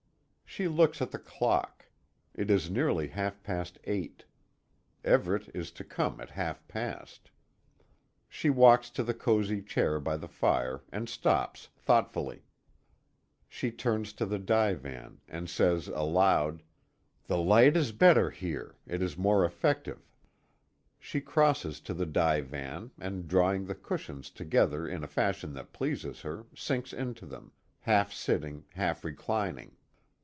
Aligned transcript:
She 0.45 0.67
looks 0.67 1.01
at 1.01 1.11
the 1.11 1.17
clock. 1.17 1.85
It 2.33 2.51
is 2.51 2.69
nearly 2.69 3.07
half 3.07 3.41
past 3.41 3.79
eight. 3.85 4.25
Everet 5.01 5.49
is 5.55 5.71
to 5.71 5.85
come 5.85 6.19
at 6.19 6.31
half 6.31 6.67
past. 6.67 7.31
She 8.27 8.49
walks 8.49 8.89
to 8.89 9.01
the 9.03 9.13
cosy 9.13 9.61
chair 9.61 9.97
by 10.01 10.17
the 10.17 10.27
fire, 10.27 10.83
and 10.91 11.07
stops 11.07 11.69
thoughtfully. 11.77 12.43
She 13.47 13.71
turns 13.71 14.11
to 14.11 14.25
the 14.25 14.39
divan, 14.39 15.21
and 15.29 15.49
says 15.49 15.87
aloud: 15.87 16.63
"The 17.27 17.37
light 17.37 17.77
is 17.77 17.93
better 17.93 18.35
there. 18.41 18.75
It 18.85 19.01
is 19.01 19.17
more 19.17 19.45
effective." 19.45 20.05
She 20.99 21.21
crosses 21.21 21.79
to 21.79 21.93
the 21.93 22.05
divan, 22.05 22.91
and 22.99 23.25
drawing 23.25 23.67
the 23.67 23.75
cushions 23.75 24.29
together 24.29 24.85
in 24.85 25.01
a 25.01 25.07
fashion 25.07 25.53
that 25.53 25.71
pleases 25.71 26.19
her, 26.23 26.45
sinks 26.53 26.91
into 26.91 27.25
them 27.25 27.53
half 27.79 28.11
sitting, 28.11 28.65
half 28.73 29.05
reclining. 29.05 29.77